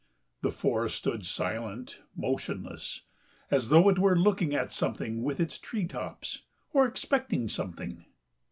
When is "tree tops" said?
5.59-6.41